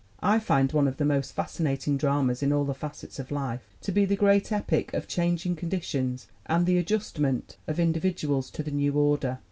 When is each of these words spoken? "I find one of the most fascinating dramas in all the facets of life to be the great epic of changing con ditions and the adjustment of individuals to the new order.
"I 0.23 0.39
find 0.39 0.71
one 0.71 0.87
of 0.87 0.97
the 0.97 1.05
most 1.05 1.33
fascinating 1.35 1.95
dramas 1.95 2.41
in 2.41 2.51
all 2.51 2.65
the 2.65 2.73
facets 2.73 3.19
of 3.19 3.29
life 3.29 3.69
to 3.81 3.91
be 3.91 4.03
the 4.03 4.15
great 4.15 4.51
epic 4.51 4.95
of 4.95 5.07
changing 5.07 5.55
con 5.55 5.69
ditions 5.69 6.25
and 6.47 6.65
the 6.65 6.79
adjustment 6.79 7.57
of 7.67 7.79
individuals 7.79 8.49
to 8.49 8.63
the 8.63 8.71
new 8.71 8.93
order. 8.97 9.37